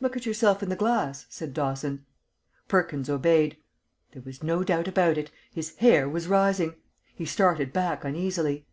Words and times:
"Look 0.00 0.16
at 0.16 0.26
yourself 0.26 0.64
in 0.64 0.68
the 0.68 0.74
glass," 0.74 1.26
said 1.30 1.54
Dawson. 1.54 2.04
Perkins 2.66 3.08
obeyed. 3.08 3.56
There 4.10 4.22
was 4.22 4.42
no 4.42 4.64
doubt 4.64 4.88
about 4.88 5.16
it. 5.16 5.30
His 5.52 5.76
hair 5.76 6.08
was 6.08 6.26
rising! 6.26 6.74
He 7.14 7.24
started 7.24 7.72
back 7.72 8.04
uneasily. 8.04 8.66